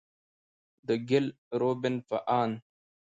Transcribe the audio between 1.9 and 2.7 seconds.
په اند،